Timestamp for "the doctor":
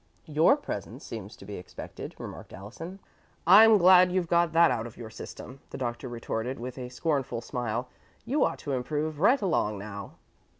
5.69-6.09